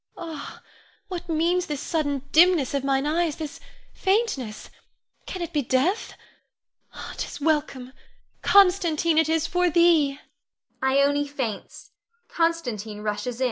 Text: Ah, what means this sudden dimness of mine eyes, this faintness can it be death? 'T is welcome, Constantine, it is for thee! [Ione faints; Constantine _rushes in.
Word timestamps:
Ah, 0.17 0.63
what 1.09 1.29
means 1.29 1.67
this 1.67 1.79
sudden 1.79 2.23
dimness 2.31 2.73
of 2.73 2.83
mine 2.83 3.05
eyes, 3.05 3.35
this 3.35 3.59
faintness 3.93 4.71
can 5.27 5.43
it 5.43 5.53
be 5.53 5.61
death? 5.61 6.15
'T 7.17 7.23
is 7.27 7.39
welcome, 7.39 7.93
Constantine, 8.41 9.19
it 9.19 9.29
is 9.29 9.45
for 9.45 9.69
thee! 9.69 10.19
[Ione 10.81 11.27
faints; 11.27 11.91
Constantine 12.27 13.03
_rushes 13.03 13.35
in. 13.39 13.39